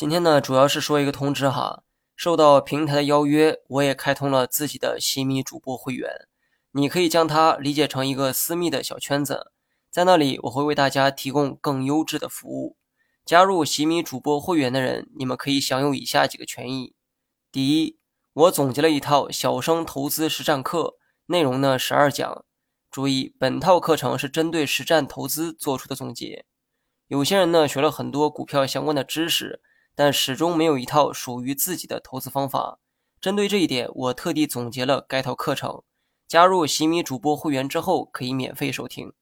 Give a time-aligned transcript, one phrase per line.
[0.00, 1.82] 今天呢，主要是说一个通知哈，
[2.16, 6.26] 受到平台的邀约，我也开通了自己的洗米主播会员。
[6.72, 9.52] 你可以将它理解成一个私密的小圈子，
[9.90, 12.78] 在那里我会为大家提供更优质的服务。
[13.26, 16.94] 加入洗米主播会员的人，你们可以享有以下几个权益：
[17.52, 17.98] 第一，
[18.32, 20.94] 我总结了一套小生投资实战课，
[21.26, 22.46] 内容呢十二讲。
[22.90, 26.46] 注意，本套课程是针对实战投资做出的总结。
[27.08, 29.60] 有些人呢学了很多股票相关的知识。
[30.00, 32.78] 但始终没有一套属于自己的投资方法。
[33.20, 35.82] 针对这一点，我特地总结了该套课程。
[36.26, 39.12] 加入洗米主播会员之后，可以免费收听。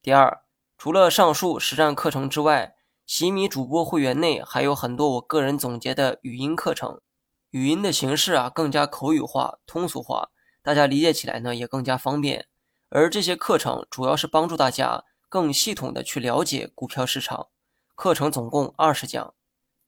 [0.00, 0.42] 第二，
[0.78, 7.00] 除了上述实战课程之外，洗米主播会员内还有很多我个人总结的语音课程。
[7.50, 10.28] 语音的形式啊，更加口语化、通俗化，
[10.62, 12.46] 大家理解起来呢也更加方便。
[12.88, 17.48] 而这些课程主要是帮助大家更系统的去了解股票市场。
[17.96, 19.34] 课程总共二十讲。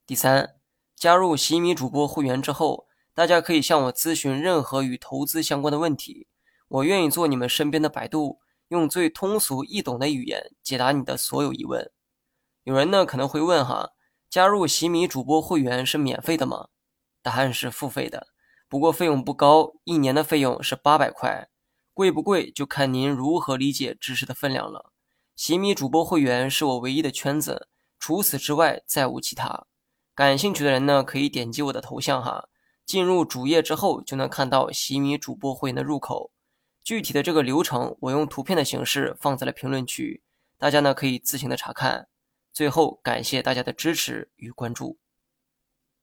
[0.07, 0.55] 第三，
[0.95, 6.29] 加入洗米主播会员之后，大家可以向我咨询任何与投资相关的问题，
[6.69, 11.91] 我愿意做你们身边的百度，用最通俗易懂的语言解答你的所有疑问。
[12.63, 13.95] 有人呢可能会问哈，
[14.31, 16.69] 加入洗米主播会员是免费的吗？
[17.21, 18.29] 答案是付费的，
[18.69, 21.49] 不过费用不高，一年的费用是八百块，
[21.93, 24.93] 贵不贵就看您如何理解知识的分量了。
[25.35, 27.67] 洗米主播会员是我唯一的圈子，
[27.99, 29.67] 除此之外再无其他。
[30.17, 32.49] 感兴趣的人呢，可以点击我的头像哈，
[32.87, 36.33] 进入主页之后就能看到洗米主播会员的入口。
[36.83, 40.23] 具体的这个流程，我用图片的形式放在了评论区，
[40.57, 42.09] 大家呢可以自行的查看。
[42.51, 44.97] 最后，感谢大家的支持与关注。